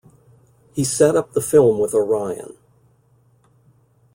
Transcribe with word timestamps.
He 0.73 0.83
set 0.83 1.15
up 1.15 1.33
the 1.33 1.41
film 1.41 1.77
with 1.77 1.93
Orion. 1.93 2.57